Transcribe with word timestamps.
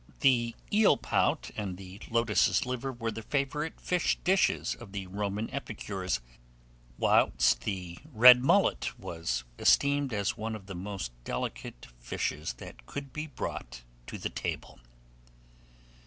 The 0.21 0.55
eel 0.73 0.97
pout 0.97 1.51
and 1.55 1.77
the 1.77 1.99
lotas's 2.09 2.65
liver 2.65 2.91
were 2.91 3.11
the 3.11 3.21
favourite 3.21 3.79
fish 3.79 4.17
dishes 4.23 4.73
of 4.73 4.93
the 4.93 5.05
Roman 5.05 5.47
epicures; 5.53 6.21
whilst 6.97 7.61
the 7.65 7.99
red 8.11 8.43
mullet 8.43 8.97
was 8.99 9.43
esteemed 9.59 10.11
as 10.11 10.35
one 10.35 10.55
of 10.55 10.65
the 10.65 10.73
most 10.73 11.11
delicate 11.23 11.85
fishes 11.99 12.53
that 12.53 12.87
could 12.87 13.13
be 13.13 13.27
brought 13.27 13.83
to 14.07 14.17
the 14.17 14.29
table. 14.31 14.79